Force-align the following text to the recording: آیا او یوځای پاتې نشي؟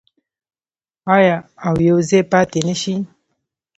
آیا 1.15 1.35
او 1.67 1.75
یوځای 1.89 2.21
پاتې 2.31 2.59
نشي؟ 2.67 2.95